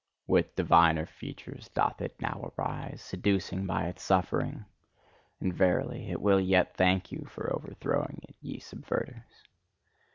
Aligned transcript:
With 0.25 0.55
diviner 0.55 1.05
features 1.05 1.69
doth 1.75 2.01
it 2.01 2.19
now 2.19 2.51
arise, 2.57 3.03
seducing 3.03 3.67
by 3.67 3.83
its 3.85 4.01
suffering; 4.01 4.65
and 5.39 5.53
verily! 5.53 6.09
it 6.09 6.19
will 6.21 6.39
yet 6.41 6.75
thank 6.75 7.11
you 7.11 7.27
for 7.29 7.43
o'erthrowing 7.53 8.21
it, 8.23 8.35
ye 8.41 8.57
subverters! 8.57 9.43